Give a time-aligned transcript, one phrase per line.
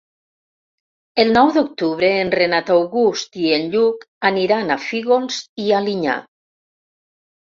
[1.23, 6.17] El nou d'octubre en Renat August i en Lluc aniran a Fígols i Alinyà.